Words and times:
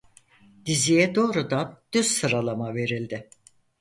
Diziye 0.65 1.15
doğrudan 1.15 1.79
düz 1.93 2.07
sıralama 2.07 2.73
verildi. 2.75 3.29